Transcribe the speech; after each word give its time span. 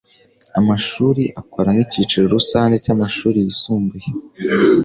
amashuri 0.59 1.23
akora 1.41 1.69
nk 1.75 1.79
icyiciro 1.85 2.25
rusange 2.35 2.75
cy 2.83 2.91
amashuri 2.95 3.37
yisumbuye 3.45 4.07